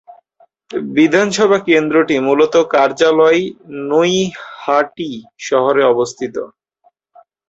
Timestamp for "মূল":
2.21-2.39